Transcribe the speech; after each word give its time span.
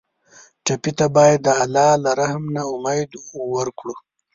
ټپي 0.65 0.91
ته 0.97 1.05
باید 1.17 1.39
د 1.43 1.47
الله 1.63 1.91
له 2.03 2.11
رحم 2.19 2.43
نه 2.55 2.61
امید 2.73 3.09
ورکړو. 3.55 3.95